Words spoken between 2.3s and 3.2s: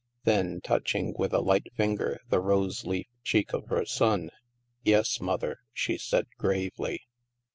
roseleaf